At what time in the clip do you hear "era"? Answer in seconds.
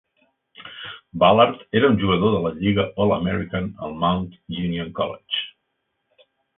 1.81-1.91